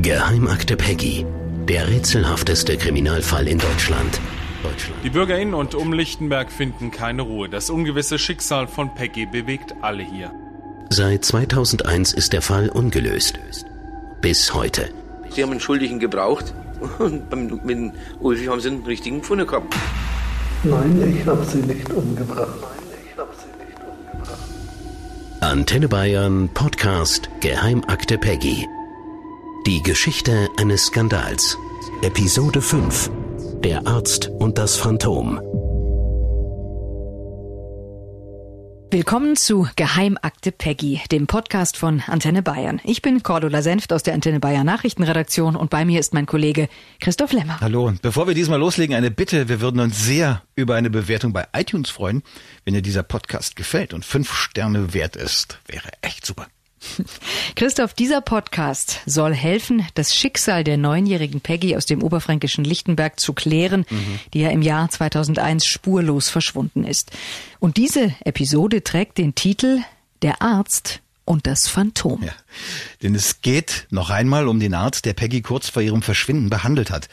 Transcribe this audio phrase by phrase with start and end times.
[0.00, 1.26] Geheimakte Peggy.
[1.66, 4.20] Der rätselhafteste Kriminalfall in Deutschland.
[4.62, 5.02] Deutschland.
[5.02, 7.48] Die BürgerInnen und um Lichtenberg finden keine Ruhe.
[7.48, 10.30] Das ungewisse Schicksal von Peggy bewegt alle hier.
[10.90, 13.40] Seit 2001 ist der Fall ungelöst.
[14.20, 14.88] Bis heute.
[15.30, 16.54] Sie haben einen Schuldigen gebraucht
[17.00, 19.74] und beim, mit Ulfi haben sie einen richtigen gefunden gehabt.
[20.62, 22.46] Nein, ich habe sie nicht umgebracht.
[22.60, 24.38] Nein, ich habe sie nicht umgebracht.
[25.40, 28.64] Antenne Bayern Podcast Geheimakte Peggy.
[29.66, 31.58] Die Geschichte eines Skandals.
[32.02, 33.10] Episode 5.
[33.62, 35.38] Der Arzt und das Phantom.
[38.90, 42.80] Willkommen zu Geheimakte Peggy, dem Podcast von Antenne Bayern.
[42.84, 46.68] Ich bin Cordula Senft aus der Antenne Bayern Nachrichtenredaktion und bei mir ist mein Kollege
[47.00, 47.60] Christoph Lemmer.
[47.60, 49.50] Hallo und bevor wir diesmal loslegen, eine Bitte.
[49.50, 52.22] Wir würden uns sehr über eine Bewertung bei iTunes freuen,
[52.64, 55.58] wenn dir dieser Podcast gefällt und fünf Sterne wert ist.
[55.66, 56.46] Wäre echt super.
[57.56, 63.32] Christoph, dieser Podcast soll helfen, das Schicksal der neunjährigen Peggy aus dem oberfränkischen Lichtenberg zu
[63.32, 64.20] klären, mhm.
[64.32, 67.10] die ja im Jahr 2001 spurlos verschwunden ist.
[67.58, 69.80] Und diese Episode trägt den Titel
[70.22, 72.22] Der Arzt und das Phantom.
[72.22, 72.32] Ja,
[73.02, 76.90] denn es geht noch einmal um den Arzt, der Peggy kurz vor ihrem Verschwinden behandelt
[76.90, 77.08] hat.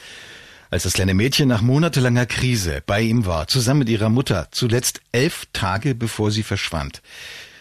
[0.71, 5.01] Als das kleine Mädchen nach monatelanger Krise bei ihm war, zusammen mit ihrer Mutter, zuletzt
[5.11, 7.01] elf Tage bevor sie verschwand.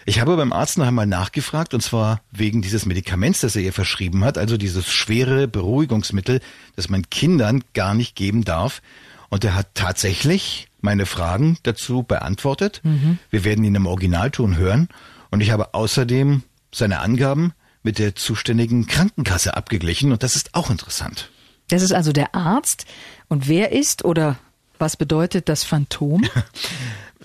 [0.06, 3.72] Ich habe beim Arzt noch einmal nachgefragt, und zwar wegen dieses Medikaments, das er ihr
[3.72, 6.40] verschrieben hat, also dieses schwere Beruhigungsmittel,
[6.76, 8.82] das man Kindern gar nicht geben darf.
[9.30, 12.80] Und er hat tatsächlich meine Fragen dazu beantwortet.
[12.84, 13.18] Mhm.
[13.30, 14.88] Wir werden ihn im Originalton hören.
[15.30, 17.52] Und ich habe außerdem seine Angaben
[17.82, 20.12] mit der zuständigen Krankenkasse abgeglichen.
[20.12, 21.30] Und das ist auch interessant.
[21.68, 22.84] Das ist also der Arzt.
[23.28, 24.38] Und wer ist oder
[24.78, 26.22] was bedeutet das Phantom?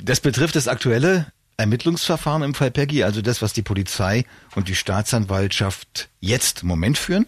[0.02, 1.26] Das betrifft das aktuelle
[1.60, 6.98] Ermittlungsverfahren im Fall Peggy, also das, was die Polizei und die Staatsanwaltschaft jetzt im Moment
[6.98, 7.28] führen.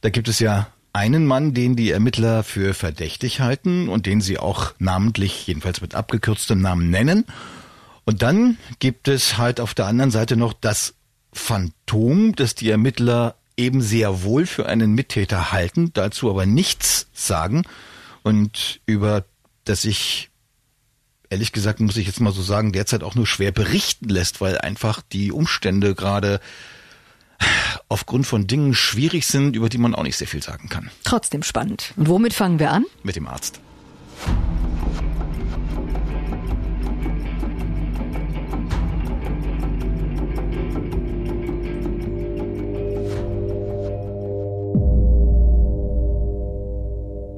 [0.00, 4.38] Da gibt es ja einen Mann, den die Ermittler für verdächtig halten und den sie
[4.38, 7.24] auch namentlich, jedenfalls mit abgekürztem Namen nennen.
[8.04, 10.94] Und dann gibt es halt auf der anderen Seite noch das
[11.32, 17.64] Phantom, das die Ermittler eben sehr wohl für einen Mittäter halten, dazu aber nichts sagen
[18.22, 19.24] und über
[19.64, 20.31] das ich
[21.32, 24.58] ehrlich gesagt, muss ich jetzt mal so sagen, derzeit auch nur schwer berichten lässt, weil
[24.58, 26.40] einfach die Umstände gerade
[27.88, 30.90] aufgrund von Dingen schwierig sind, über die man auch nicht sehr viel sagen kann.
[31.04, 31.94] Trotzdem spannend.
[31.96, 32.84] Und womit fangen wir an?
[33.02, 33.60] Mit dem Arzt.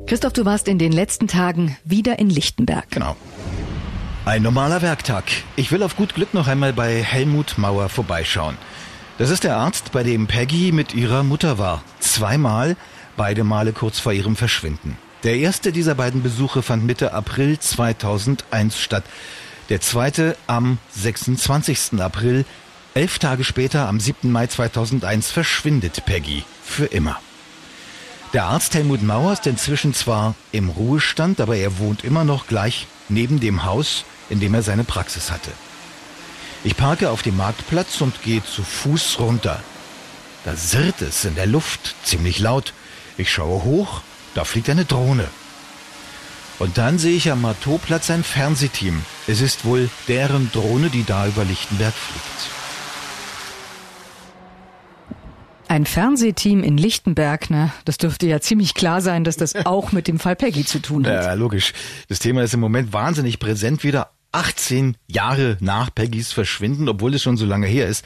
[0.07, 2.91] Christoph, du warst in den letzten Tagen wieder in Lichtenberg.
[2.91, 3.17] Genau.
[4.27, 5.25] Ein normaler Werktag.
[5.55, 8.57] Ich will auf gut Glück noch einmal bei Helmut Mauer vorbeischauen.
[9.19, 11.83] Das ist der Arzt, bei dem Peggy mit ihrer Mutter war.
[12.01, 12.79] Zweimal,
[13.19, 14.97] beide Male kurz vor ihrem Verschwinden.
[15.25, 19.05] Der erste dieser beiden Besuche fand Mitte April 2001 statt.
[19.69, 22.01] Der zweite am 26.
[22.01, 22.47] April.
[22.95, 24.33] Elf Tage später, am 7.
[24.33, 26.45] Mai 2001, verschwindet Peggy.
[26.65, 27.21] Für immer.
[28.33, 32.87] Der Arzt Helmut Mauer ist inzwischen zwar im Ruhestand, aber er wohnt immer noch gleich
[33.09, 35.51] neben dem Haus, in dem er seine Praxis hatte.
[36.63, 39.63] Ich parke auf dem Marktplatz und gehe zu Fuß runter.
[40.45, 42.73] Da sirrt es in der Luft, ziemlich laut.
[43.17, 44.01] Ich schaue hoch,
[44.35, 45.29] da fliegt eine Drohne.
[46.59, 49.05] Und dann sehe ich am Mateauplatz ein Fernsehteam.
[49.27, 52.64] Es ist wohl deren Drohne, die da über Lichtenberg fliegt.
[55.69, 57.73] Ein Fernsehteam in Lichtenberg, ne?
[57.85, 61.07] Das dürfte ja ziemlich klar sein, dass das auch mit dem Fall Peggy zu tun
[61.07, 61.25] hat.
[61.25, 61.73] Ja, logisch.
[62.09, 67.23] Das Thema ist im Moment wahnsinnig präsent, wieder 18 Jahre nach Peggys Verschwinden, obwohl es
[67.23, 68.05] schon so lange her ist.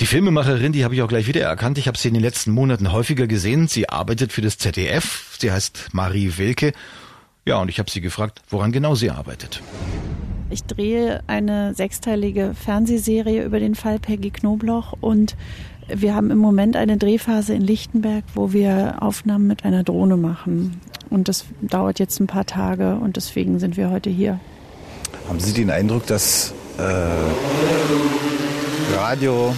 [0.00, 1.76] Die Filmemacherin, die habe ich auch gleich wieder erkannt.
[1.76, 3.68] Ich habe sie in den letzten Monaten häufiger gesehen.
[3.68, 5.36] Sie arbeitet für das ZDF.
[5.38, 6.72] Sie heißt Marie Wilke.
[7.44, 9.60] Ja, und ich habe sie gefragt, woran genau sie arbeitet.
[10.48, 15.36] Ich drehe eine sechsteilige Fernsehserie über den Fall Peggy Knobloch und
[15.94, 20.80] wir haben im Moment eine Drehphase in Lichtenberg, wo wir Aufnahmen mit einer Drohne machen.
[21.08, 24.38] Und das dauert jetzt ein paar Tage und deswegen sind wir heute hier.
[25.28, 26.82] Haben Sie den Eindruck, dass äh,
[28.96, 29.54] Radio,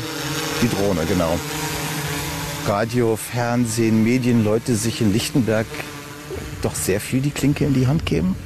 [0.63, 1.39] die Drohne, genau,
[2.67, 5.67] Radio, Fernsehen, Medien, Leute sich in Lichtenberg
[6.63, 8.37] doch sehr viel die Klinke in die Hand geben?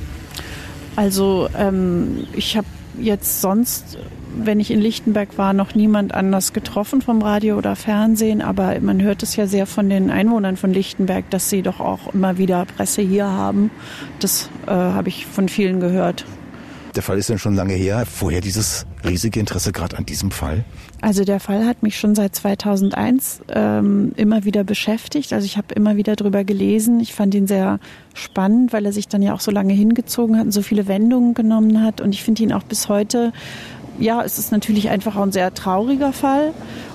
[0.96, 2.66] Also ähm, ich habe
[2.98, 3.98] jetzt sonst
[4.36, 9.02] wenn ich in Lichtenberg war, noch niemand anders getroffen vom Radio oder Fernsehen, aber man
[9.02, 12.64] hört es ja sehr von den Einwohnern von Lichtenberg, dass sie doch auch immer wieder
[12.64, 13.70] Presse hier haben.
[14.20, 16.24] Das äh, habe ich von vielen gehört.
[16.94, 18.04] der Fall ist dann schon lange her.
[18.06, 20.64] Vorher dieses riesige Interesse gerade an diesem Fall?
[21.02, 25.32] Also der Fall hat mich schon seit 2001 ähm, immer wieder beschäftigt.
[25.32, 27.00] Also ich habe immer wieder drüber gelesen.
[27.00, 27.78] Ich fand ihn sehr
[28.14, 31.34] spannend, weil er sich dann ja auch so lange hingezogen hat und so viele Wendungen
[31.34, 32.00] genommen hat.
[32.00, 33.32] Und ich finde ihn auch bis heute,
[33.98, 36.52] ja, es ist natürlich einfach auch ein sehr trauriger Fall.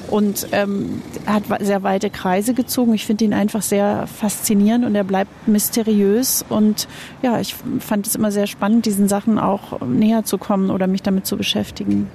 [0.10, 2.94] Und ähm, hat sehr weite Kreise gezogen.
[2.94, 6.44] Ich finde ihn einfach sehr faszinierend und er bleibt mysteriös.
[6.50, 6.90] Und
[7.22, 11.02] ja, ich fand es immer sehr spannend, diesen Sachen auch näher zu kommen oder mich
[11.02, 12.10] damit zu beschäftigen.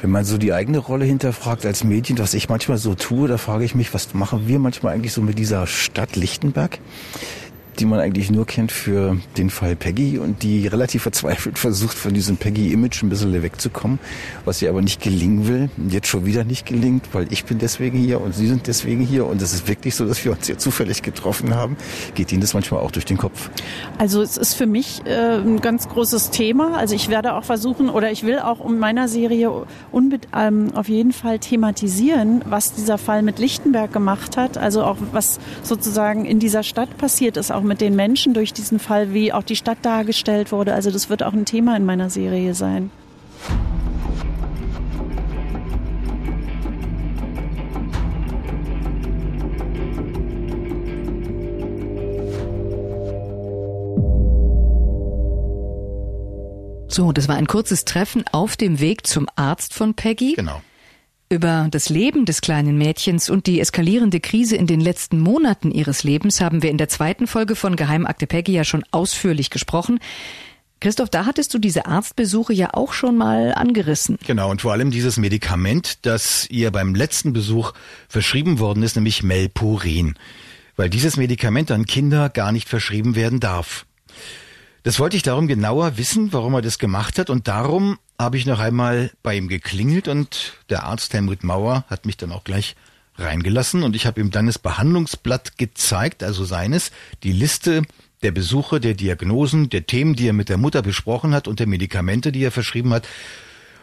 [0.00, 3.36] Wenn man so die eigene Rolle hinterfragt als Mädchen, was ich manchmal so tue, da
[3.36, 6.78] frage ich mich, was machen wir manchmal eigentlich so mit dieser Stadt Lichtenberg?
[7.78, 12.14] Die man eigentlich nur kennt für den Fall Peggy und die relativ verzweifelt versucht, von
[12.14, 13.98] diesem Peggy-Image ein bisschen wegzukommen,
[14.44, 15.70] was ihr aber nicht gelingen will.
[15.88, 19.26] Jetzt schon wieder nicht gelingt, weil ich bin deswegen hier und Sie sind deswegen hier
[19.26, 21.76] und es ist wirklich so, dass wir uns hier zufällig getroffen haben.
[22.14, 23.50] Geht Ihnen das manchmal auch durch den Kopf?
[23.98, 26.76] Also es ist für mich äh, ein ganz großes Thema.
[26.76, 29.50] Also ich werde auch versuchen oder ich will auch um meiner Serie
[30.34, 34.58] ähm, auf jeden Fall thematisieren, was dieser Fall mit Lichtenberg gemacht hat.
[34.58, 38.78] Also auch was sozusagen in dieser Stadt passiert ist, auch mit den Menschen durch diesen
[38.78, 40.74] Fall, wie auch die Stadt dargestellt wurde.
[40.74, 42.90] Also das wird auch ein Thema in meiner Serie sein.
[56.88, 60.34] So, das war ein kurzes Treffen auf dem Weg zum Arzt von Peggy.
[60.34, 60.60] Genau.
[61.32, 66.02] Über das Leben des kleinen Mädchens und die eskalierende Krise in den letzten Monaten ihres
[66.02, 70.00] Lebens haben wir in der zweiten Folge von Geheimakte Peggy ja schon ausführlich gesprochen.
[70.80, 74.18] Christoph, da hattest du diese Arztbesuche ja auch schon mal angerissen.
[74.26, 77.74] Genau, und vor allem dieses Medikament, das ihr beim letzten Besuch
[78.08, 80.14] verschrieben worden ist, nämlich Melpurin.
[80.74, 83.86] Weil dieses Medikament an Kinder gar nicht verschrieben werden darf.
[84.82, 88.46] Das wollte ich darum genauer wissen, warum er das gemacht hat und darum habe ich
[88.46, 92.76] noch einmal bei ihm geklingelt und der Arzt Helmut Mauer hat mich dann auch gleich
[93.16, 96.92] reingelassen und ich habe ihm dann das Behandlungsblatt gezeigt, also seines,
[97.22, 97.82] die Liste
[98.22, 101.66] der Besuche, der Diagnosen, der Themen, die er mit der Mutter besprochen hat und der
[101.66, 103.06] Medikamente, die er verschrieben hat.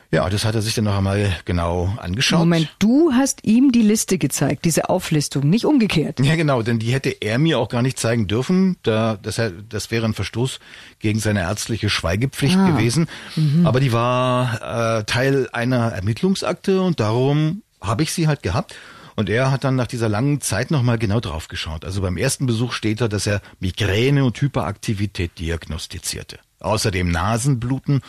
[0.10, 2.40] Ja, das hat er sich dann noch einmal genau angeschaut.
[2.40, 6.22] Moment, du hast ihm die Liste gezeigt, diese Auflistung, nicht umgekehrt.
[6.22, 8.78] Ja, genau, denn die hätte er mir auch gar nicht zeigen dürfen.
[8.84, 10.60] Da, das, das wäre ein Verstoß
[11.00, 12.70] gegen seine ärztliche Schweigepflicht ah.
[12.72, 13.08] gewesen.
[13.36, 13.68] Mhm.
[13.68, 18.76] Aber die war äh, Teil einer Ermittlungsakte und darum habe ich sie halt gehabt.
[19.18, 21.84] Und er hat dann nach dieser langen Zeit nochmal genau drauf geschaut.
[21.84, 26.38] Also beim ersten Besuch steht da, dass er Migräne und Hyperaktivität diagnostizierte.
[26.60, 28.02] Außerdem Nasenbluten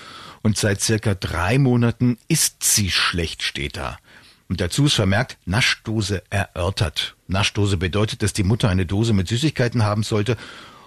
[0.42, 3.98] und seit circa drei Monaten ist sie schlecht, steht da.
[4.48, 7.16] Und dazu ist vermerkt, Naschdose erörtert.
[7.26, 10.38] Naschdose bedeutet, dass die Mutter eine Dose mit Süßigkeiten haben sollte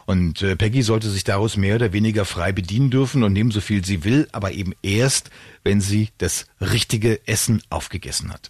[0.05, 3.61] und äh, Peggy sollte sich daraus mehr oder weniger frei bedienen dürfen und nehmen so
[3.61, 5.29] viel sie will, aber eben erst,
[5.63, 8.49] wenn sie das richtige Essen aufgegessen hat.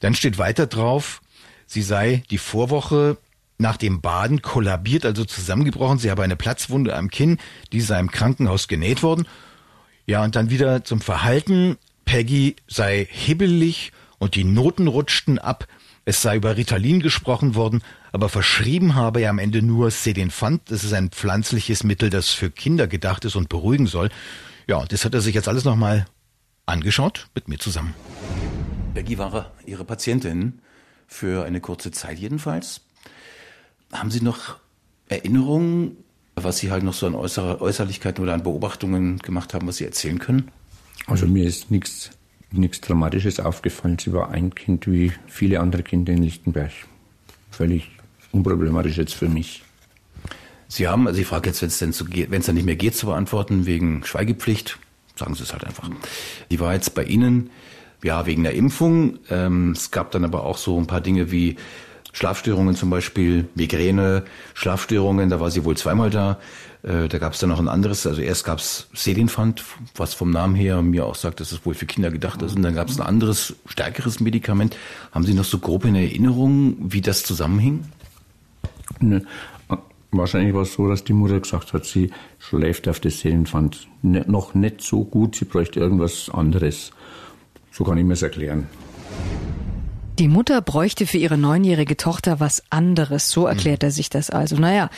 [0.00, 1.22] Dann steht weiter drauf,
[1.66, 3.16] sie sei die Vorwoche
[3.58, 5.98] nach dem Baden kollabiert, also zusammengebrochen.
[5.98, 7.38] Sie habe eine Platzwunde am Kinn,
[7.72, 9.26] die sei im Krankenhaus genäht worden.
[10.06, 11.76] Ja, und dann wieder zum Verhalten.
[12.04, 15.66] Peggy sei hibbelig und die Noten rutschten ab.
[16.06, 17.82] Es sei über Ritalin gesprochen worden,
[18.12, 20.62] aber verschrieben habe er am Ende nur Sedinfant.
[20.70, 24.08] Das ist ein pflanzliches Mittel, das für Kinder gedacht ist und beruhigen soll.
[24.66, 26.06] Ja, das hat er sich jetzt alles nochmal
[26.64, 27.94] angeschaut, mit mir zusammen.
[28.94, 30.60] Peggy war Ihre Patientin
[31.06, 32.80] für eine kurze Zeit jedenfalls.
[33.92, 34.56] Haben Sie noch
[35.08, 35.96] Erinnerungen,
[36.34, 39.84] was Sie halt noch so an äußere Äußerlichkeiten oder an Beobachtungen gemacht haben, was Sie
[39.84, 40.50] erzählen können?
[41.06, 42.10] Also mir ist nichts
[42.50, 43.98] nichts Dramatisches aufgefallen.
[43.98, 46.72] Sie war ein Kind wie viele andere Kinder in Lichtenberg.
[47.50, 47.90] Völlig
[48.32, 49.64] unproblematisch jetzt für mich.
[50.68, 52.76] Sie haben, also ich frage jetzt, wenn es denn geht, wenn es dann nicht mehr
[52.76, 54.78] geht zu beantworten wegen Schweigepflicht,
[55.16, 55.90] sagen Sie es halt einfach.
[56.50, 57.50] Die war jetzt bei Ihnen,
[58.02, 59.18] ja, wegen der Impfung.
[59.30, 61.56] Ähm, es gab dann aber auch so ein paar Dinge wie
[62.18, 66.40] Schlafstörungen zum Beispiel, Migräne, Schlafstörungen, da war sie wohl zweimal da.
[66.82, 69.62] Äh, da gab es dann noch ein anderes, also erst gab es Selinfant,
[69.94, 72.56] was vom Namen her mir auch sagt, dass es wohl für Kinder gedacht ist.
[72.56, 74.76] Und dann gab es ein anderes, stärkeres Medikament.
[75.12, 77.84] Haben Sie noch so grob in Erinnerung, wie das zusammenhing?
[78.98, 79.24] Ne.
[80.10, 82.10] Wahrscheinlich war es so, dass die Mutter gesagt hat, sie
[82.40, 86.90] schläft auf das Seelenpfand ne, noch nicht so gut, sie bräuchte irgendwas anderes.
[87.70, 88.66] So kann ich mir es erklären.
[90.18, 93.30] Die Mutter bräuchte für ihre neunjährige Tochter was anderes.
[93.30, 94.56] So erklärt er sich das also.
[94.56, 94.90] Naja,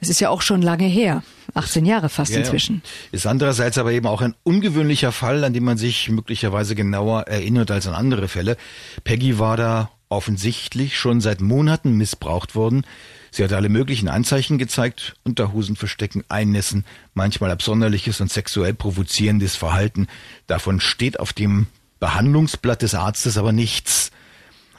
[0.00, 1.22] es ist ja auch schon lange her.
[1.54, 2.82] 18 Jahre fast ja, inzwischen.
[3.10, 7.70] Ist andererseits aber eben auch ein ungewöhnlicher Fall, an dem man sich möglicherweise genauer erinnert
[7.70, 8.58] als an andere Fälle.
[9.04, 12.84] Peggy war da offensichtlich schon seit Monaten missbraucht worden.
[13.30, 20.06] Sie hat alle möglichen Anzeichen gezeigt, Unterhosen verstecken, Einnässen, manchmal absonderliches und sexuell provozierendes Verhalten.
[20.46, 21.66] Davon steht auf dem
[21.98, 24.12] Behandlungsblatt des Arztes aber nichts.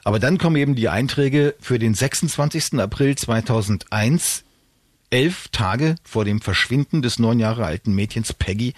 [0.08, 2.80] Aber dann kommen eben die Einträge für den 26.
[2.80, 4.46] April 2001,
[5.10, 8.74] elf Tage vor dem Verschwinden des neun Jahre alten Mädchens Peggy.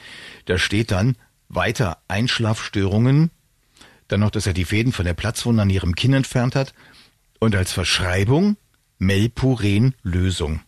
[0.46, 1.18] Da steht dann
[1.48, 3.30] weiter Einschlafstörungen,
[4.08, 6.74] dann noch, dass er die Fäden von der Platzwunde an ihrem Kinn entfernt hat
[7.38, 8.58] und als Verschreibung
[8.98, 10.62] Melpuren-Lösung.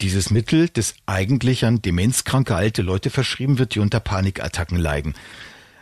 [0.00, 5.12] Dieses Mittel, das eigentlich an demenzkranke alte Leute verschrieben wird, die unter Panikattacken leiden.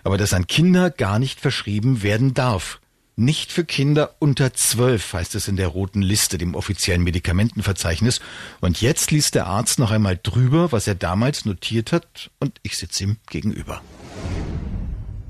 [0.03, 2.81] Aber das an Kinder gar nicht verschrieben werden darf.
[3.15, 8.21] Nicht für Kinder unter zwölf, heißt es in der roten Liste, dem offiziellen Medikamentenverzeichnis.
[8.61, 12.77] Und jetzt liest der Arzt noch einmal drüber, was er damals notiert hat, und ich
[12.77, 13.83] sitze ihm gegenüber.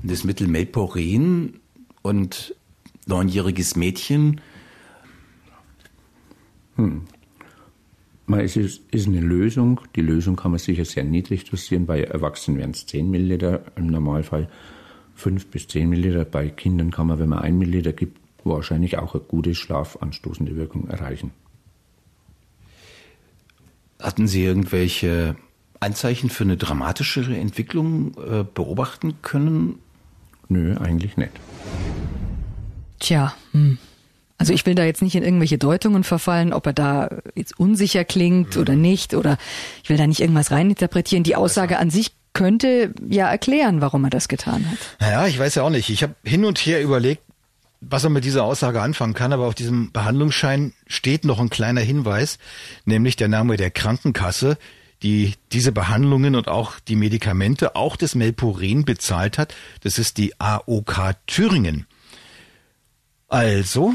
[0.02, 1.60] Das Mittel Melporin
[2.02, 2.54] und
[3.06, 4.40] neunjähriges Mädchen
[6.76, 7.02] hm.
[8.34, 9.80] Es ist, ist eine Lösung.
[9.94, 11.86] Die Lösung kann man sicher sehr niedrig dosieren.
[11.86, 14.48] Bei Erwachsenen wären es 10 Milliliter im Normalfall.
[15.14, 16.24] 5 bis 10 Milliliter.
[16.24, 20.88] Bei Kindern kann man, wenn man 1 Milliliter gibt, wahrscheinlich auch eine gute schlafanstoßende Wirkung
[20.88, 21.30] erreichen.
[24.00, 25.36] Hatten Sie irgendwelche
[25.78, 29.78] Anzeichen für eine dramatischere Entwicklung äh, beobachten können?
[30.48, 31.32] Nö, eigentlich nicht.
[32.98, 33.78] Tja, hm.
[34.38, 38.04] Also ich will da jetzt nicht in irgendwelche Deutungen verfallen, ob er da jetzt unsicher
[38.04, 39.38] klingt oder nicht, oder
[39.84, 41.22] ich will da nicht irgendwas reininterpretieren.
[41.22, 44.78] Die Aussage an sich könnte ja erklären, warum er das getan hat.
[45.00, 45.90] Naja, ich weiß ja auch nicht.
[45.90, 47.22] Ich habe hin und her überlegt,
[47.80, 51.80] was er mit dieser Aussage anfangen kann, aber auf diesem Behandlungsschein steht noch ein kleiner
[51.80, 52.38] Hinweis,
[52.84, 54.56] nämlich der Name der Krankenkasse,
[55.02, 59.54] die diese Behandlungen und auch die Medikamente, auch das Melpurin bezahlt hat.
[59.82, 61.86] Das ist die AOK Thüringen.
[63.28, 63.92] Also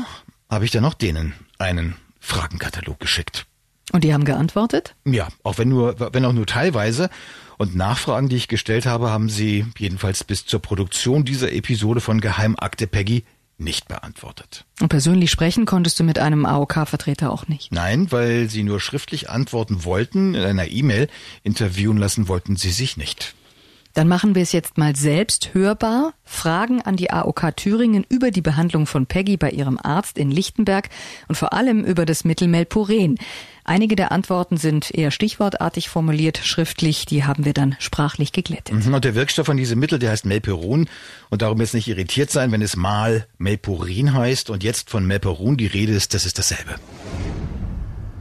[0.49, 3.45] habe ich dann auch denen einen Fragenkatalog geschickt.
[3.93, 4.95] Und die haben geantwortet?
[5.05, 7.09] Ja, auch wenn nur, wenn auch nur teilweise.
[7.57, 12.21] Und Nachfragen, die ich gestellt habe, haben sie jedenfalls bis zur Produktion dieser Episode von
[12.21, 13.23] Geheimakte Peggy
[13.57, 14.65] nicht beantwortet.
[14.79, 17.71] Und persönlich sprechen konntest du mit einem AOK-Vertreter auch nicht?
[17.71, 20.35] Nein, weil sie nur schriftlich antworten wollten.
[20.35, 21.09] In einer E-Mail
[21.43, 23.33] interviewen lassen wollten sie sich nicht.
[23.97, 26.13] Dann machen wir es jetzt mal selbst hörbar.
[26.23, 30.89] Fragen an die AOK Thüringen über die Behandlung von Peggy bei ihrem Arzt in Lichtenberg
[31.27, 33.17] und vor allem über das Mittel Melporen.
[33.63, 38.85] Einige der Antworten sind eher stichwortartig formuliert, schriftlich, die haben wir dann sprachlich geglättet.
[38.85, 40.87] Mhm, und der Wirkstoff von diesem Mittel, der heißt Melperon
[41.31, 45.57] und darum jetzt nicht irritiert sein, wenn es mal Melporin heißt und jetzt von Melperon
[45.57, 46.75] die Rede ist, das ist dasselbe.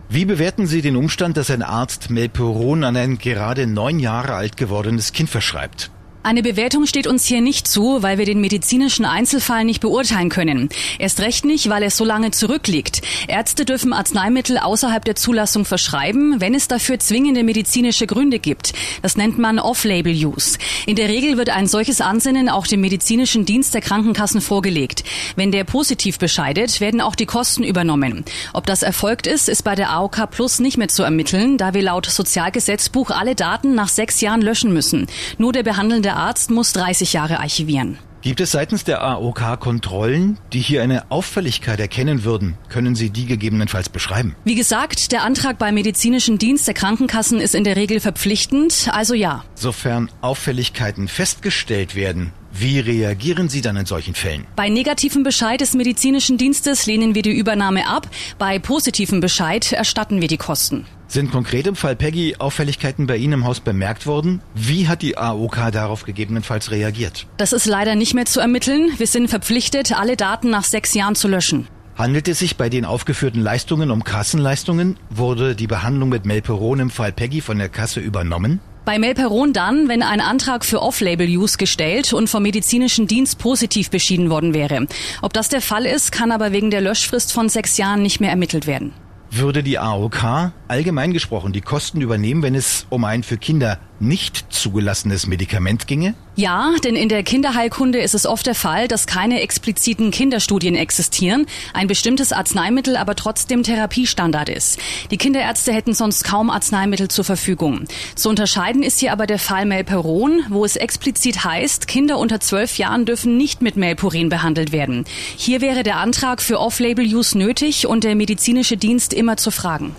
[0.08, 4.56] Wie bewerten Sie den Umstand, dass ein Arzt Melperon an ein gerade neun Jahre alt
[4.56, 5.90] gewordenes Kind verschreibt?
[6.26, 10.70] Eine Bewertung steht uns hier nicht zu, weil wir den medizinischen Einzelfall nicht beurteilen können.
[10.98, 13.00] Erst recht nicht, weil es so lange zurückliegt.
[13.28, 18.72] Ärzte dürfen Arzneimittel außerhalb der Zulassung verschreiben, wenn es dafür zwingende medizinische Gründe gibt.
[19.02, 20.58] Das nennt man Off-Label-Use.
[20.86, 25.04] In der Regel wird ein solches Ansinnen auch dem medizinischen Dienst der Krankenkassen vorgelegt.
[25.36, 28.24] Wenn der positiv bescheidet, werden auch die Kosten übernommen.
[28.52, 31.82] Ob das erfolgt ist, ist bei der AOK Plus nicht mehr zu ermitteln, da wir
[31.82, 35.06] laut Sozialgesetzbuch alle Daten nach sechs Jahren löschen müssen.
[35.38, 37.98] Nur der behandelnde Arzt muss 30 Jahre archivieren.
[38.26, 42.56] Gibt es seitens der AOK Kontrollen, die hier eine Auffälligkeit erkennen würden?
[42.68, 44.34] Können Sie die gegebenenfalls beschreiben?
[44.44, 49.14] Wie gesagt, der Antrag beim medizinischen Dienst der Krankenkassen ist in der Regel verpflichtend, also
[49.14, 49.44] ja.
[49.54, 54.46] Sofern Auffälligkeiten festgestellt werden, wie reagieren Sie dann in solchen Fällen?
[54.56, 58.08] Bei negativem Bescheid des medizinischen Dienstes lehnen wir die Übernahme ab.
[58.38, 60.86] Bei positivem Bescheid erstatten wir die Kosten.
[61.08, 64.40] Sind konkret im Fall Peggy Auffälligkeiten bei Ihnen im Haus bemerkt worden?
[64.54, 67.26] Wie hat die AOK darauf gegebenenfalls reagiert?
[67.36, 68.90] Das ist leider nicht mehr zu ermitteln.
[68.96, 71.68] Wir sind verpflichtet, alle Daten nach sechs Jahren zu löschen.
[71.96, 74.98] Handelt es sich bei den aufgeführten Leistungen um Kassenleistungen?
[75.08, 78.60] Wurde die Behandlung mit Melperon im Fall Peggy von der Kasse übernommen?
[78.86, 84.30] Bei Melperon dann, wenn ein Antrag für Off-Label-Use gestellt und vom medizinischen Dienst positiv beschieden
[84.30, 84.86] worden wäre.
[85.22, 88.30] Ob das der Fall ist, kann aber wegen der Löschfrist von sechs Jahren nicht mehr
[88.30, 88.92] ermittelt werden.
[89.32, 94.46] Würde die AOK allgemein gesprochen die Kosten übernehmen, wenn es um ein für Kinder nicht
[94.50, 96.14] zugelassenes Medikament ginge?
[96.34, 101.46] Ja, denn in der Kinderheilkunde ist es oft der Fall, dass keine expliziten Kinderstudien existieren,
[101.72, 104.78] ein bestimmtes Arzneimittel aber trotzdem Therapiestandard ist.
[105.10, 107.84] Die Kinderärzte hätten sonst kaum Arzneimittel zur Verfügung.
[108.14, 112.76] Zu unterscheiden ist hier aber der Fall Melperon, wo es explizit heißt, Kinder unter zwölf
[112.76, 115.06] Jahren dürfen nicht mit Melpurin behandelt werden.
[115.36, 119.96] Hier wäre der Antrag für Off-Label-Use nötig und der medizinische Dienst immer zu fragen.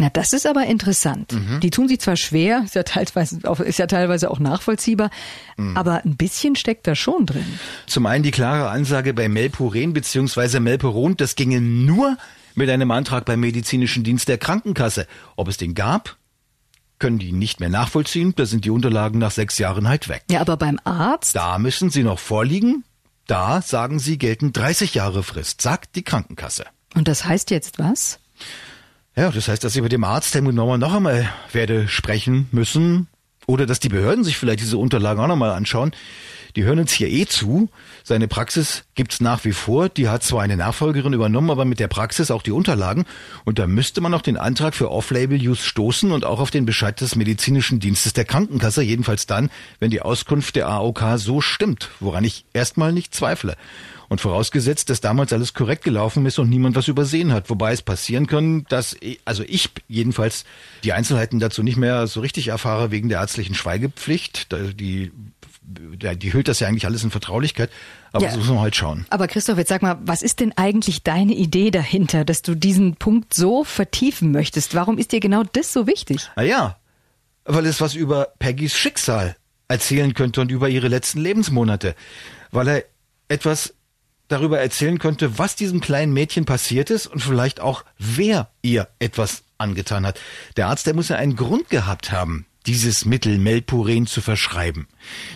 [0.00, 1.32] Na, das ist aber interessant.
[1.32, 1.60] Mhm.
[1.60, 5.10] Die tun sich zwar schwer, ist ja teilweise auch, ist ja teilweise auch nachvollziehbar,
[5.58, 5.76] Mhm.
[5.76, 7.44] aber ein bisschen steckt da schon drin.
[7.86, 10.58] Zum einen die klare Ansage bei Melpuren bzw.
[10.58, 12.16] Melperon, das ginge nur
[12.54, 15.06] mit einem Antrag beim medizinischen Dienst der Krankenkasse.
[15.36, 16.16] Ob es den gab,
[16.98, 18.32] können die nicht mehr nachvollziehen.
[18.36, 20.24] Da sind die Unterlagen nach sechs Jahren halt weg.
[20.30, 21.36] Ja, aber beim Arzt?
[21.36, 22.84] Da müssen sie noch vorliegen.
[23.26, 26.64] Da, sagen sie, gelten 30 Jahre Frist, sagt die Krankenkasse.
[26.94, 28.18] Und das heißt jetzt was?
[29.16, 33.08] Ja, das heißt, dass ich mit dem Arzt Helmut Nauer noch einmal werde sprechen müssen
[33.46, 35.92] oder dass die Behörden sich vielleicht diese Unterlagen auch nochmal anschauen.
[36.56, 37.68] Die hören uns hier eh zu.
[38.02, 39.88] Seine Praxis gibt's nach wie vor.
[39.88, 43.04] Die hat zwar eine Nachfolgerin übernommen, aber mit der Praxis auch die Unterlagen.
[43.44, 47.00] Und da müsste man noch den Antrag für Off-Label-Use stoßen und auch auf den Bescheid
[47.00, 48.82] des medizinischen Dienstes der Krankenkasse.
[48.82, 53.56] Jedenfalls dann, wenn die Auskunft der AOK so stimmt, woran ich erstmal nicht zweifle.
[54.08, 57.48] Und vorausgesetzt, dass damals alles korrekt gelaufen ist und niemand was übersehen hat.
[57.48, 60.44] Wobei es passieren kann, dass, also ich jedenfalls
[60.82, 64.48] die Einzelheiten dazu nicht mehr so richtig erfahre wegen der ärztlichen Schweigepflicht.
[64.80, 65.12] Die,
[65.70, 67.70] die hüllt das ja eigentlich alles in Vertraulichkeit.
[68.12, 68.30] Aber Ja.
[68.30, 69.06] das muss man halt schauen.
[69.10, 72.96] Aber Christoph, jetzt sag mal, was ist denn eigentlich deine Idee dahinter, dass du diesen
[72.96, 74.74] Punkt so vertiefen möchtest?
[74.74, 76.28] Warum ist dir genau das so wichtig?
[76.36, 76.76] Na ja,
[77.44, 79.36] weil es was über Peggys Schicksal
[79.68, 81.94] erzählen könnte und über ihre letzten Lebensmonate.
[82.50, 82.84] Weil er
[83.28, 83.74] etwas
[84.28, 89.42] darüber erzählen könnte, was diesem kleinen Mädchen passiert ist und vielleicht auch, wer ihr etwas
[89.58, 90.18] angetan hat.
[90.56, 94.86] Der Arzt, der muss ja einen Grund gehabt haben, dieses Mittel Melpuren zu verschreiben.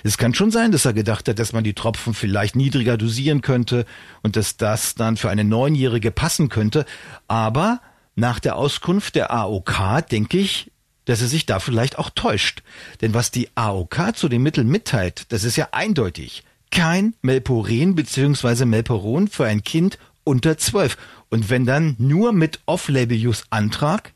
[0.03, 3.41] Es kann schon sein, dass er gedacht hat, dass man die Tropfen vielleicht niedriger dosieren
[3.41, 3.87] könnte
[4.23, 6.85] und dass das dann für eine Neunjährige passen könnte.
[7.29, 7.81] Aber
[8.15, 10.71] nach der Auskunft der AOK denke ich,
[11.05, 12.63] dass er sich da vielleicht auch täuscht.
[13.01, 16.45] Denn was die AOK zu dem Mittel mitteilt, das ist ja eindeutig.
[16.71, 18.65] Kein Melporen bzw.
[18.65, 20.97] Melperon für ein Kind unter zwölf.
[21.29, 24.14] Und wenn dann nur mit Off-Label-Use-Antrag.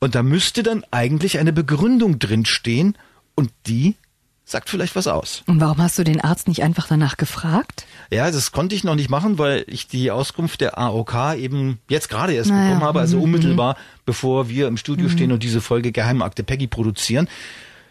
[0.00, 2.96] Und da müsste dann eigentlich eine Begründung drinstehen
[3.34, 3.96] und die
[4.44, 5.42] sagt vielleicht was aus.
[5.46, 7.84] Und warum hast du den Arzt nicht einfach danach gefragt?
[8.10, 12.08] Ja, das konnte ich noch nicht machen, weil ich die Auskunft der AOK eben jetzt
[12.08, 15.60] gerade erst Naja, bekommen habe, also mhm, unmittelbar, bevor wir im Studio stehen und diese
[15.60, 17.28] Folge Geheimakte Peggy produzieren.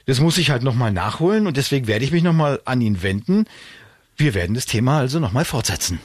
[0.06, 3.46] Das muss ich halt nochmal nachholen und deswegen werde ich mich nochmal an ihn wenden.
[4.16, 6.00] Wir werden das Thema also nochmal fortsetzen.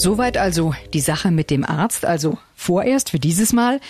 [0.00, 3.80] Soweit also die Sache mit dem Arzt, also vorerst für dieses Mal.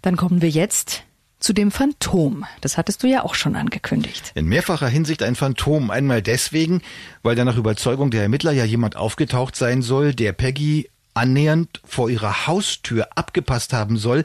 [0.00, 1.02] Dann kommen wir jetzt
[1.40, 2.46] zu dem Phantom.
[2.62, 4.32] Das hattest du ja auch schon angekündigt.
[4.34, 5.90] In mehrfacher Hinsicht ein Phantom.
[5.90, 6.80] Einmal deswegen,
[7.22, 12.08] weil da nach Überzeugung der Ermittler ja jemand aufgetaucht sein soll, der Peggy annähernd vor
[12.08, 14.24] ihrer Haustür abgepasst haben soll,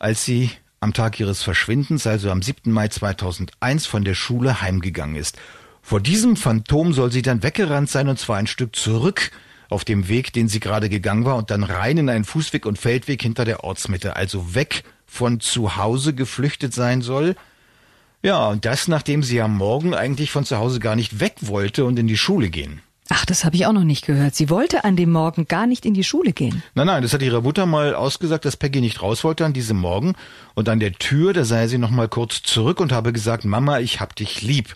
[0.00, 2.72] als sie am Tag ihres Verschwindens, also am 7.
[2.72, 5.38] Mai 2001, von der Schule heimgegangen ist.
[5.82, 9.30] Vor diesem Phantom soll sie dann weggerannt sein, und zwar ein Stück zurück
[9.68, 12.78] auf dem Weg, den sie gerade gegangen war, und dann rein in einen Fußweg und
[12.78, 17.36] Feldweg hinter der Ortsmitte, also weg von zu Hause geflüchtet sein soll.
[18.22, 21.84] Ja, und das, nachdem sie am Morgen eigentlich von zu Hause gar nicht weg wollte
[21.84, 22.80] und in die Schule gehen.
[23.10, 24.34] Ach, das habe ich auch noch nicht gehört.
[24.34, 26.62] Sie wollte an dem Morgen gar nicht in die Schule gehen.
[26.74, 29.76] Nein, nein, das hat ihre Mutter mal ausgesagt, dass Peggy nicht raus wollte an diesem
[29.76, 30.14] Morgen.
[30.54, 33.78] Und an der Tür, da sei sie noch mal kurz zurück und habe gesagt, Mama,
[33.80, 34.74] ich hab dich lieb.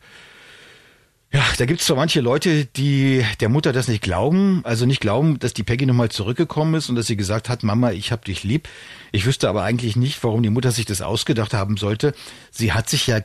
[1.31, 5.39] Ja, da gibt's zwar manche Leute, die der Mutter das nicht glauben, also nicht glauben,
[5.39, 8.45] dass die Peggy nochmal zurückgekommen ist und dass sie gesagt hat, Mama, ich hab dich
[8.45, 8.67] lieb.
[9.13, 12.15] Ich wüsste aber eigentlich nicht, warum die Mutter sich das ausgedacht haben sollte.
[12.51, 13.21] Sie hat sich ja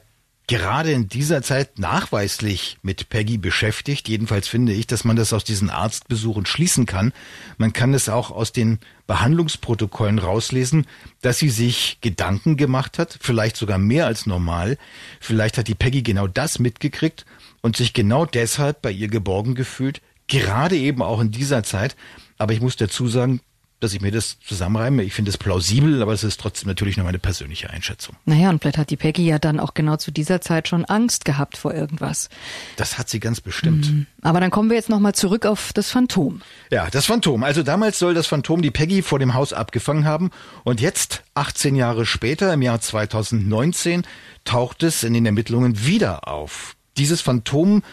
[0.47, 4.09] gerade in dieser Zeit nachweislich mit Peggy beschäftigt.
[4.09, 7.13] Jedenfalls finde ich, dass man das aus diesen Arztbesuchen schließen kann.
[7.57, 10.85] Man kann es auch aus den Behandlungsprotokollen rauslesen,
[11.21, 14.77] dass sie sich Gedanken gemacht hat, vielleicht sogar mehr als normal.
[15.19, 17.25] Vielleicht hat die Peggy genau das mitgekriegt
[17.61, 21.95] und sich genau deshalb bei ihr geborgen gefühlt, gerade eben auch in dieser Zeit.
[22.37, 23.39] Aber ich muss dazu sagen,
[23.83, 25.03] dass ich mir das zusammenreime.
[25.03, 28.15] Ich finde es plausibel, aber es ist trotzdem natürlich nur meine persönliche Einschätzung.
[28.25, 31.25] Naja, und vielleicht hat die Peggy ja dann auch genau zu dieser Zeit schon Angst
[31.25, 32.29] gehabt vor irgendwas.
[32.77, 34.07] Das hat sie ganz bestimmt.
[34.21, 36.41] Aber dann kommen wir jetzt nochmal zurück auf das Phantom.
[36.71, 37.43] Ja, das Phantom.
[37.43, 40.31] Also damals soll das Phantom die Peggy vor dem Haus abgefangen haben.
[40.63, 44.03] Und jetzt, 18 Jahre später, im Jahr 2019,
[44.45, 46.75] taucht es in den Ermittlungen wieder auf.
[46.97, 47.83] Dieses Phantom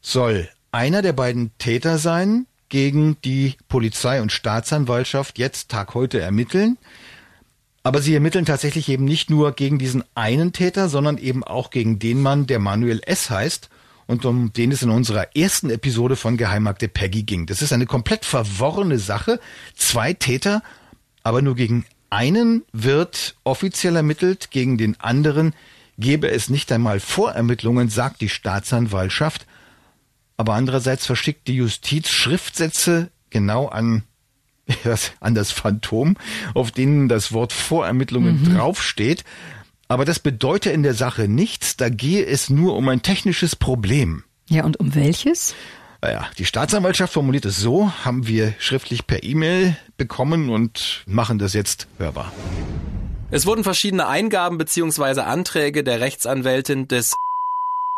[0.00, 6.78] soll einer der beiden Täter sein, gegen die Polizei und Staatsanwaltschaft jetzt Tag heute ermitteln.
[7.82, 11.98] Aber sie ermitteln tatsächlich eben nicht nur gegen diesen einen Täter, sondern eben auch gegen
[11.98, 13.30] den Mann, der Manuel S.
[13.30, 13.70] heißt
[14.06, 17.46] und um den es in unserer ersten Episode von Geheimakte Peggy ging.
[17.46, 19.40] Das ist eine komplett verworrene Sache.
[19.74, 20.62] Zwei Täter,
[21.22, 25.54] aber nur gegen einen wird offiziell ermittelt, gegen den anderen
[25.98, 29.46] gäbe es nicht einmal Vorermittlungen, sagt die Staatsanwaltschaft.
[30.36, 34.02] Aber andererseits verschickt die Justiz Schriftsätze genau an,
[35.20, 36.16] an das Phantom,
[36.54, 38.56] auf denen das Wort Vorermittlungen mhm.
[38.56, 39.24] draufsteht.
[39.88, 44.24] Aber das bedeutet in der Sache nichts, da gehe es nur um ein technisches Problem.
[44.48, 45.54] Ja, und um welches?
[46.02, 51.52] Naja, die Staatsanwaltschaft formuliert es so, haben wir schriftlich per E-Mail bekommen und machen das
[51.52, 52.32] jetzt hörbar.
[53.30, 55.20] Es wurden verschiedene Eingaben bzw.
[55.20, 57.14] Anträge der Rechtsanwältin des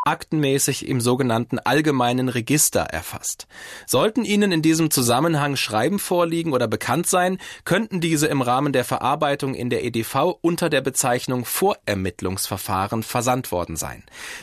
[0.09, 3.47] aktenmäßig im sogenannten allgemeinen Register erfasst.
[3.87, 8.85] Sollten Ihnen in diesem Zusammenhang Schreiben vorliegen oder bekannt sein, könnten diese im Rahmen der
[8.85, 14.03] Verarbeitung in der EDV unter der Bezeichnung Vorermittlungsverfahren versandt worden sein.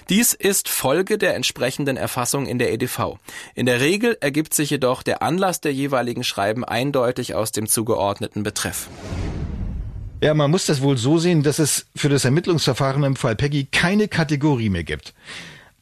[0.09, 3.17] Dies ist Folge der entsprechenden Erfassung in der EDV.
[3.55, 8.43] In der Regel ergibt sich jedoch der Anlass der jeweiligen Schreiben eindeutig aus dem zugeordneten
[8.43, 8.87] Betreff.
[10.21, 13.67] Ja, man muss das wohl so sehen, dass es für das Ermittlungsverfahren im Fall Peggy
[13.71, 15.13] keine Kategorie mehr gibt.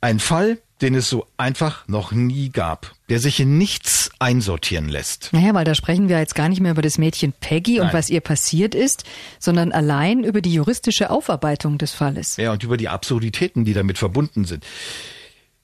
[0.03, 5.29] Ein Fall, den es so einfach noch nie gab, der sich in nichts einsortieren lässt.
[5.31, 7.87] Naja, weil da sprechen wir jetzt gar nicht mehr über das Mädchen Peggy Nein.
[7.87, 9.05] und was ihr passiert ist,
[9.39, 12.35] sondern allein über die juristische Aufarbeitung des Falles.
[12.35, 14.65] Ja, und über die Absurditäten, die damit verbunden sind.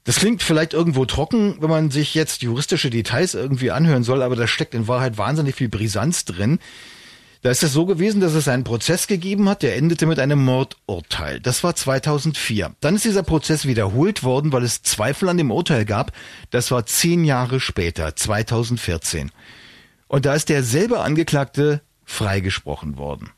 [0.05, 4.37] Das klingt vielleicht irgendwo trocken, wenn man sich jetzt juristische Details irgendwie anhören soll, aber
[4.37, 6.59] da steckt in Wahrheit wahnsinnig viel Brisanz drin.
[7.41, 10.43] Da ist es so gewesen, dass es einen Prozess gegeben hat, der endete mit einem
[10.43, 11.39] Mordurteil.
[11.39, 12.75] Das war 2004.
[12.81, 16.11] Dann ist dieser Prozess wiederholt worden, weil es Zweifel an dem Urteil gab.
[16.49, 19.31] Das war zehn Jahre später, 2014.
[20.09, 23.29] Und da ist derselbe Angeklagte freigesprochen worden.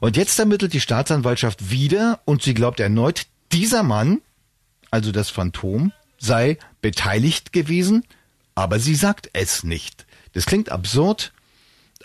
[0.00, 4.22] Und jetzt ermittelt die Staatsanwaltschaft wieder und sie glaubt erneut, dieser Mann,
[4.90, 8.04] also das Phantom, sei beteiligt gewesen,
[8.54, 10.06] aber sie sagt es nicht.
[10.32, 11.32] Das klingt absurd,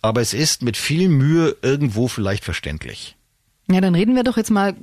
[0.01, 3.15] aber es ist mit viel Mühe irgendwo vielleicht verständlich.
[3.69, 4.75] Ja, dann reden wir doch jetzt mal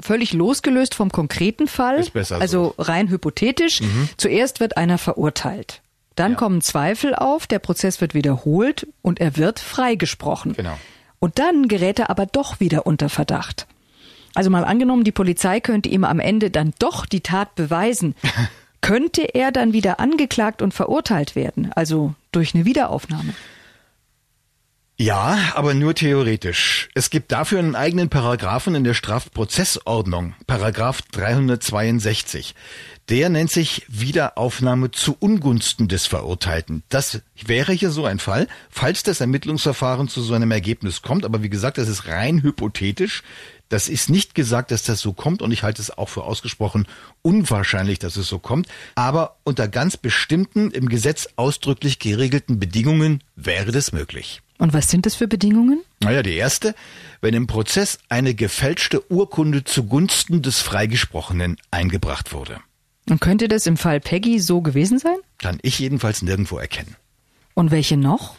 [0.00, 1.98] völlig losgelöst vom konkreten Fall.
[1.98, 2.82] Ist besser also so.
[2.82, 3.80] rein hypothetisch.
[3.80, 4.08] Mhm.
[4.16, 5.82] Zuerst wird einer verurteilt.
[6.14, 6.38] Dann ja.
[6.38, 10.54] kommen Zweifel auf, der Prozess wird wiederholt und er wird freigesprochen.
[10.54, 10.78] Genau.
[11.20, 13.66] Und dann gerät er aber doch wieder unter Verdacht.
[14.34, 18.14] Also mal angenommen, die Polizei könnte ihm am Ende dann doch die Tat beweisen.
[18.80, 21.72] könnte er dann wieder angeklagt und verurteilt werden?
[21.74, 23.34] Also durch eine Wiederaufnahme?
[25.00, 26.88] Ja, aber nur theoretisch.
[26.92, 32.56] Es gibt dafür einen eigenen Paragraphen in der Strafprozessordnung, Paragraph 362.
[33.08, 36.82] Der nennt sich Wiederaufnahme zu Ungunsten des Verurteilten.
[36.88, 41.24] Das wäre hier so ein Fall, falls das Ermittlungsverfahren zu so einem Ergebnis kommt.
[41.24, 43.22] Aber wie gesagt, das ist rein hypothetisch.
[43.68, 46.88] Das ist nicht gesagt, dass das so kommt und ich halte es auch für ausgesprochen
[47.22, 48.66] unwahrscheinlich, dass es so kommt.
[48.96, 54.42] Aber unter ganz bestimmten, im Gesetz ausdrücklich geregelten Bedingungen wäre das möglich.
[54.58, 55.82] Und was sind das für Bedingungen?
[56.00, 56.74] Naja, die erste,
[57.20, 62.60] wenn im Prozess eine gefälschte Urkunde zugunsten des Freigesprochenen eingebracht wurde.
[63.08, 65.16] Und könnte das im Fall Peggy so gewesen sein?
[65.38, 66.96] Kann ich jedenfalls nirgendwo erkennen.
[67.54, 68.34] Und welche noch?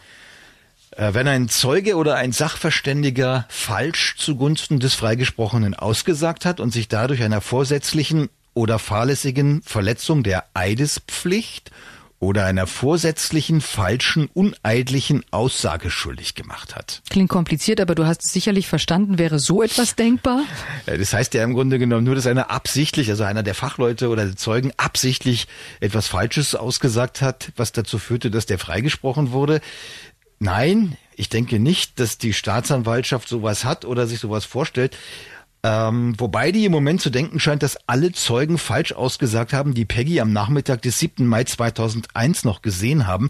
[0.91, 6.87] Äh, wenn ein Zeuge oder ein Sachverständiger falsch zugunsten des Freigesprochenen ausgesagt hat und sich
[6.87, 11.71] dadurch einer vorsätzlichen oder fahrlässigen Verletzung der Eidespflicht
[12.19, 17.01] oder einer vorsätzlichen, falschen, uneidlichen Aussage schuldig gemacht hat.
[17.09, 19.17] Klingt kompliziert, aber du hast es sicherlich verstanden.
[19.17, 20.43] Wäre so etwas denkbar?
[20.85, 24.25] Das heißt ja im Grunde genommen nur, dass einer absichtlich, also einer der Fachleute oder
[24.25, 25.47] der Zeugen absichtlich
[25.79, 29.61] etwas Falsches ausgesagt hat, was dazu führte, dass der freigesprochen wurde.
[30.39, 34.97] Nein, ich denke nicht, dass die Staatsanwaltschaft sowas hat oder sich sowas vorstellt.
[35.61, 39.85] Ähm, wobei die im Moment zu denken scheint, dass alle Zeugen falsch ausgesagt haben, die
[39.85, 41.27] Peggy am Nachmittag des 7.
[41.27, 43.29] Mai 2001 noch gesehen haben.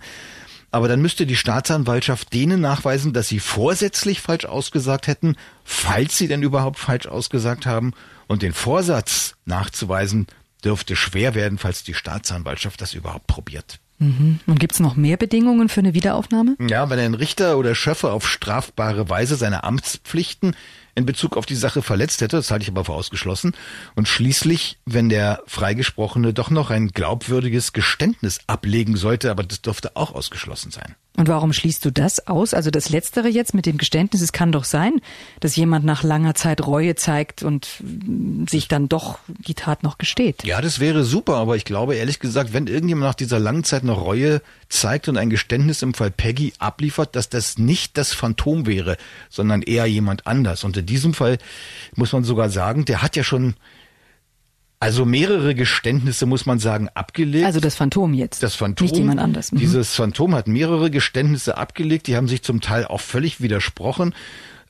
[0.72, 6.28] Aber dann müsste die Staatsanwaltschaft denen nachweisen, dass sie vorsätzlich falsch ausgesagt hätten, falls sie
[6.28, 7.94] denn überhaupt falsch ausgesagt haben.
[8.28, 10.28] Und den Vorsatz nachzuweisen
[10.64, 13.80] dürfte schwer werden, falls die Staatsanwaltschaft das überhaupt probiert.
[13.98, 14.40] Mhm.
[14.46, 16.56] Und gibt es noch mehr Bedingungen für eine Wiederaufnahme?
[16.60, 20.56] Ja, wenn ein Richter oder Schöffer auf strafbare Weise seine Amtspflichten
[21.00, 23.54] in Bezug auf die Sache verletzt hätte, das halte ich aber für ausgeschlossen.
[23.96, 29.96] Und schließlich, wenn der Freigesprochene doch noch ein glaubwürdiges Geständnis ablegen sollte, aber das dürfte
[29.96, 30.96] auch ausgeschlossen sein.
[31.18, 32.54] Und warum schließt du das aus?
[32.54, 35.02] Also das Letztere jetzt mit dem Geständnis, es kann doch sein,
[35.42, 37.68] dass jemand nach langer Zeit Reue zeigt und
[38.50, 40.46] sich dann doch die Tat noch gesteht.
[40.46, 43.84] Ja, das wäre super, aber ich glaube ehrlich gesagt, wenn irgendjemand nach dieser langen Zeit
[43.84, 48.66] noch Reue zeigt und ein Geständnis im Fall Peggy abliefert, dass das nicht das Phantom
[48.66, 48.98] wäre,
[49.30, 50.64] sondern eher jemand anders.
[50.64, 51.40] Und in diesem Fall
[51.96, 53.56] muss man sogar sagen, der hat ja schon
[54.80, 57.46] also mehrere Geständnisse, muss man sagen, abgelegt.
[57.46, 58.44] Also das Phantom jetzt.
[58.44, 58.86] Das Phantom.
[58.86, 59.52] Nicht jemand anders.
[59.52, 59.58] Mhm.
[59.58, 64.14] Dieses Phantom hat mehrere Geständnisse abgelegt, die haben sich zum Teil auch völlig widersprochen.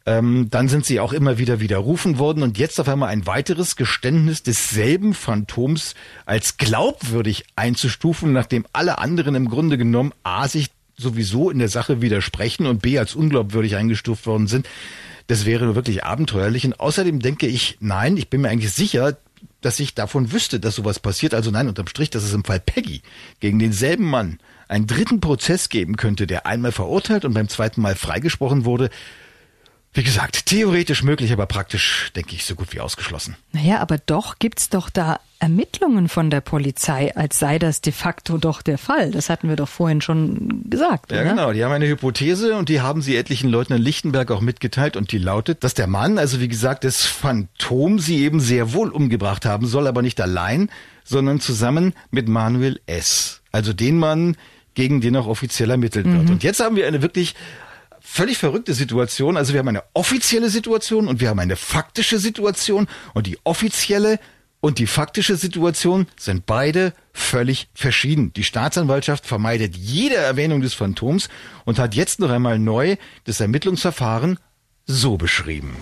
[0.05, 3.75] Ähm, dann sind sie auch immer wieder widerrufen worden und jetzt auf einmal ein weiteres
[3.75, 5.93] Geständnis desselben Phantoms
[6.25, 12.01] als glaubwürdig einzustufen, nachdem alle anderen im Grunde genommen A sich sowieso in der Sache
[12.01, 14.67] widersprechen und B als unglaubwürdig eingestuft worden sind.
[15.27, 16.65] Das wäre wirklich abenteuerlich.
[16.65, 19.17] Und außerdem denke ich, nein, ich bin mir eigentlich sicher,
[19.61, 21.33] dass ich davon wüsste, dass sowas passiert.
[21.33, 23.01] Also nein, unterm Strich, dass es im Fall Peggy
[23.39, 27.95] gegen denselben Mann einen dritten Prozess geben könnte, der einmal verurteilt und beim zweiten Mal
[27.95, 28.89] freigesprochen wurde,
[29.93, 33.35] wie gesagt, theoretisch möglich, aber praktisch, denke ich, so gut wie ausgeschlossen.
[33.53, 38.37] Naja, aber doch gibt's doch da Ermittlungen von der Polizei, als sei das de facto
[38.37, 39.09] doch der Fall.
[39.09, 41.11] Das hatten wir doch vorhin schon gesagt.
[41.11, 41.29] Ja, oder?
[41.29, 41.53] genau.
[41.53, 45.11] Die haben eine Hypothese und die haben sie etlichen Leuten in Lichtenberg auch mitgeteilt und
[45.11, 49.45] die lautet, dass der Mann, also wie gesagt, das Phantom sie eben sehr wohl umgebracht
[49.45, 50.69] haben soll, aber nicht allein,
[51.03, 53.41] sondern zusammen mit Manuel S.
[53.51, 54.35] Also den Mann,
[54.75, 56.25] gegen den auch offiziell ermittelt wird.
[56.25, 56.29] Mhm.
[56.29, 57.35] Und jetzt haben wir eine wirklich
[58.11, 59.37] völlig verrückte Situation.
[59.37, 64.19] Also wir haben eine offizielle Situation und wir haben eine faktische Situation und die offizielle
[64.61, 68.33] und die faktische Situation sind beide völlig verschieden.
[68.33, 71.29] Die Staatsanwaltschaft vermeidet jede Erwähnung des Phantoms
[71.65, 74.39] und hat jetzt noch einmal neu das Ermittlungsverfahren
[74.85, 75.77] so beschrieben.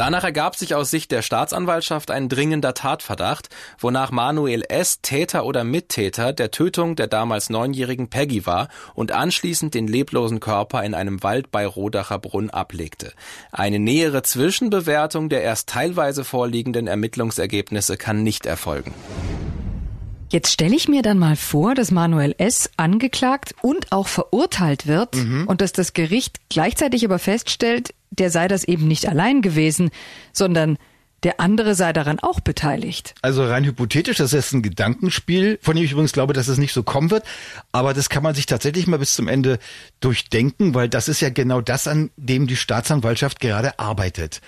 [0.00, 5.02] Danach ergab sich aus Sicht der Staatsanwaltschaft ein dringender Tatverdacht, wonach Manuel S.
[5.02, 10.82] Täter oder Mittäter der Tötung der damals neunjährigen Peggy war und anschließend den leblosen Körper
[10.84, 13.12] in einem Wald bei Rodacher Brunn ablegte.
[13.52, 18.94] Eine nähere Zwischenbewertung der erst teilweise vorliegenden Ermittlungsergebnisse kann nicht erfolgen.
[20.30, 22.70] Jetzt stelle ich mir dann mal vor, dass Manuel S.
[22.78, 28.64] angeklagt und auch verurteilt wird und dass das Gericht gleichzeitig aber feststellt, der sei das
[28.64, 29.90] eben nicht allein gewesen,
[30.32, 30.78] sondern
[31.22, 33.14] der andere sei daran auch beteiligt.
[33.20, 36.72] Also rein hypothetisch, das ist ein Gedankenspiel, von dem ich übrigens glaube, dass es nicht
[36.72, 37.24] so kommen wird.
[37.72, 39.58] Aber das kann man sich tatsächlich mal bis zum Ende
[40.00, 44.40] durchdenken, weil das ist ja genau das, an dem die Staatsanwaltschaft gerade arbeitet.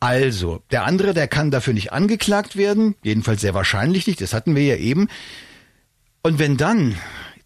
[0.00, 4.54] Also, der andere, der kann dafür nicht angeklagt werden, jedenfalls sehr wahrscheinlich nicht, das hatten
[4.54, 5.08] wir ja eben.
[6.22, 6.96] Und wenn dann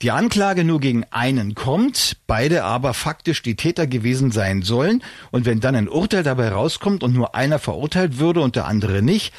[0.03, 5.45] die Anklage nur gegen einen kommt, beide aber faktisch die Täter gewesen sein sollen, und
[5.45, 9.35] wenn dann ein Urteil dabei rauskommt und nur einer verurteilt würde und der andere nicht,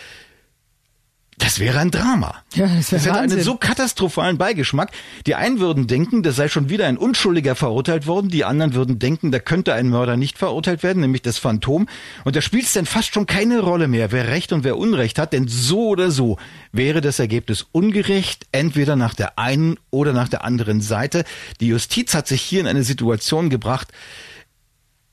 [1.41, 2.35] das wäre ein Drama.
[2.53, 4.91] Ja, das wäre hätte einen so katastrophalen Beigeschmack.
[5.25, 8.29] Die einen würden denken, das sei schon wieder ein Unschuldiger verurteilt worden.
[8.29, 11.87] Die anderen würden denken, da könnte ein Mörder nicht verurteilt werden, nämlich das Phantom.
[12.25, 15.17] Und da spielt es dann fast schon keine Rolle mehr, wer Recht und wer Unrecht
[15.17, 15.33] hat.
[15.33, 16.37] Denn so oder so
[16.71, 21.23] wäre das Ergebnis ungerecht, entweder nach der einen oder nach der anderen Seite.
[21.59, 23.87] Die Justiz hat sich hier in eine Situation gebracht,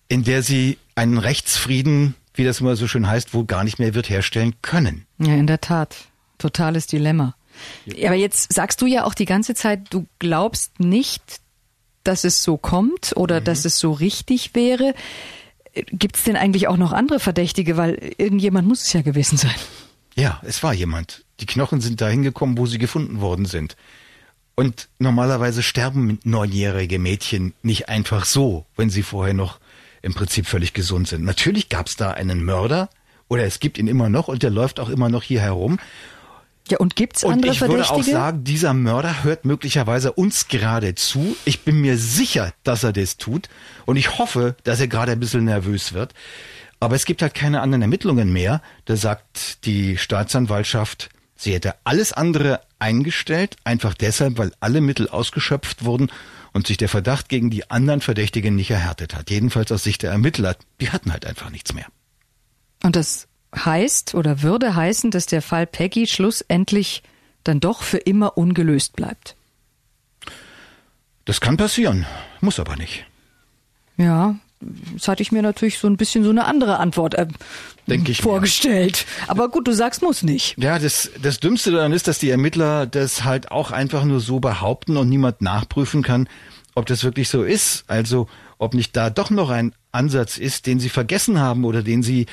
[0.08, 3.94] in der sie einen Rechtsfrieden, wie das immer so schön heißt, wohl gar nicht mehr
[3.94, 5.06] wird herstellen können.
[5.18, 5.96] Ja, in der Tat.
[6.38, 7.34] Totales Dilemma.
[8.04, 11.22] Aber jetzt sagst du ja auch die ganze Zeit, du glaubst nicht,
[12.04, 14.94] dass es so kommt oder dass es so richtig wäre.
[15.74, 17.76] Gibt es denn eigentlich auch noch andere Verdächtige?
[17.76, 19.54] Weil irgendjemand muss es ja gewesen sein.
[20.14, 21.24] Ja, es war jemand.
[21.40, 23.76] Die Knochen sind dahin gekommen, wo sie gefunden worden sind.
[24.54, 29.60] Und normalerweise sterben neunjährige Mädchen nicht einfach so, wenn sie vorher noch
[30.02, 31.24] im Prinzip völlig gesund sind.
[31.24, 32.88] Natürlich gab es da einen Mörder
[33.28, 35.78] oder es gibt ihn immer noch und der läuft auch immer noch hier herum.
[36.70, 38.16] Ja, und gibt's Und andere ich würde Verdächtige?
[38.16, 41.36] auch sagen, dieser Mörder hört möglicherweise uns gerade zu.
[41.44, 43.48] Ich bin mir sicher, dass er das tut.
[43.86, 46.14] Und ich hoffe, dass er gerade ein bisschen nervös wird.
[46.80, 48.62] Aber es gibt halt keine anderen Ermittlungen mehr.
[48.84, 55.84] Da sagt die Staatsanwaltschaft, sie hätte alles andere eingestellt, einfach deshalb, weil alle Mittel ausgeschöpft
[55.84, 56.10] wurden
[56.52, 59.30] und sich der Verdacht gegen die anderen Verdächtigen nicht erhärtet hat.
[59.30, 60.56] Jedenfalls aus Sicht der Ermittler.
[60.80, 61.86] Die hatten halt einfach nichts mehr.
[62.84, 67.02] Und das heißt oder würde heißen, dass der Fall Peggy schlussendlich
[67.44, 69.36] dann doch für immer ungelöst bleibt.
[71.24, 72.06] Das kann passieren,
[72.40, 73.04] muss aber nicht.
[73.96, 74.36] Ja,
[74.94, 77.26] das hatte ich mir natürlich so ein bisschen so eine andere Antwort äh,
[77.86, 78.22] Denk ich mir.
[78.24, 79.06] vorgestellt.
[79.28, 80.56] Aber gut, du sagst, muss nicht.
[80.58, 84.40] Ja, das, das Dümmste daran ist, dass die Ermittler das halt auch einfach nur so
[84.40, 86.28] behaupten und niemand nachprüfen kann,
[86.74, 87.84] ob das wirklich so ist.
[87.88, 92.02] Also, ob nicht da doch noch ein Ansatz ist, den sie vergessen haben oder den
[92.02, 92.26] sie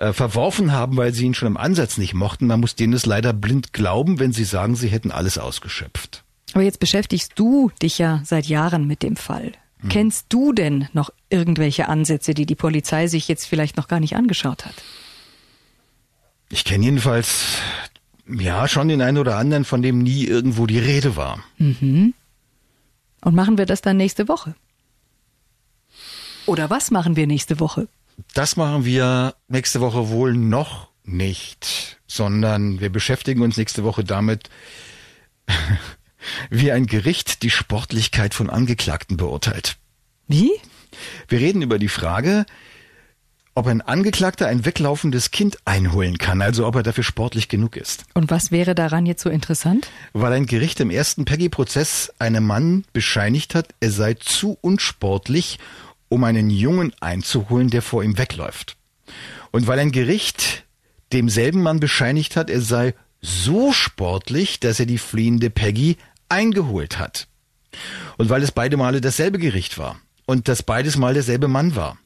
[0.00, 2.46] äh, verworfen haben, weil sie ihn schon im Ansatz nicht mochten.
[2.46, 6.24] Man muss denen es leider blind glauben, wenn sie sagen, sie hätten alles ausgeschöpft.
[6.54, 9.52] Aber jetzt beschäftigst du dich ja seit Jahren mit dem Fall.
[9.88, 14.16] Kennst du denn noch irgendwelche Ansätze, die die Polizei sich jetzt vielleicht noch gar nicht
[14.16, 14.74] angeschaut hat?
[16.50, 17.56] Ich kenne jedenfalls,
[18.26, 21.44] ja, schon den einen oder anderen, von dem nie irgendwo die Rede war.
[21.58, 22.14] Mhm.
[23.22, 24.54] Und machen wir das dann nächste Woche?
[26.46, 27.86] Oder was machen wir nächste Woche?
[28.34, 34.50] Das machen wir nächste Woche wohl noch nicht, sondern wir beschäftigen uns nächste Woche damit,
[36.50, 39.76] wie ein Gericht die Sportlichkeit von Angeklagten beurteilt.
[40.28, 40.50] Wie?
[41.28, 42.46] Wir reden über die Frage,
[43.54, 48.04] ob ein Angeklagter ein weglaufendes Kind einholen kann, also ob er dafür sportlich genug ist.
[48.14, 49.90] Und was wäre daran jetzt so interessant?
[50.12, 55.58] Weil ein Gericht im ersten Peggy-Prozess einem Mann bescheinigt hat, er sei zu unsportlich,
[56.10, 58.76] um einen Jungen einzuholen, der vor ihm wegläuft.
[59.52, 60.64] Und weil ein Gericht
[61.12, 65.96] demselben Mann bescheinigt hat, er sei so sportlich, dass er die fliehende Peggy
[66.28, 67.26] eingeholt hat.
[68.18, 71.96] Und weil es beide Male dasselbe Gericht war und dass beides Mal derselbe Mann war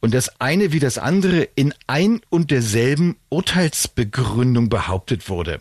[0.00, 5.60] und das eine wie das andere in ein und derselben Urteilsbegründung behauptet wurde,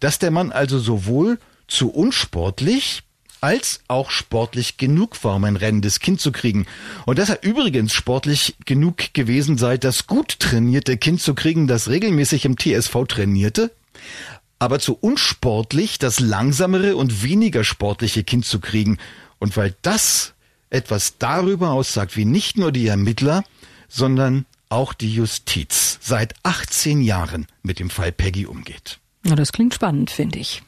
[0.00, 3.02] dass der Mann also sowohl zu unsportlich
[3.40, 6.66] als auch sportlich genug war, um ein rennendes Kind zu kriegen.
[7.06, 11.88] Und dass er übrigens sportlich genug gewesen sei, das gut trainierte Kind zu kriegen, das
[11.88, 13.70] regelmäßig im TSV trainierte,
[14.58, 18.98] aber zu unsportlich, das langsamere und weniger sportliche Kind zu kriegen.
[19.38, 20.34] Und weil das
[20.70, 23.44] etwas darüber aussagt, wie nicht nur die Ermittler,
[23.88, 28.98] sondern auch die Justiz seit 18 Jahren mit dem Fall Peggy umgeht.
[29.22, 30.62] Na, das klingt spannend, finde ich.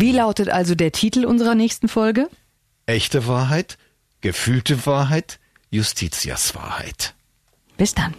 [0.00, 2.28] Wie lautet also der Titel unserer nächsten Folge?
[2.86, 3.78] Echte Wahrheit,
[4.20, 7.14] gefühlte Wahrheit, Justitias Wahrheit.
[7.76, 8.14] Bis dann.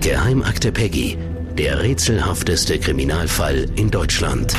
[0.00, 1.18] Geheimakte Peggy,
[1.58, 4.54] der rätselhafteste Kriminalfall in Deutschland.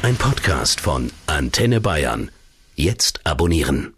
[0.00, 2.30] Ein Podcast von Antenne Bayern.
[2.76, 3.92] Jetzt abonnieren.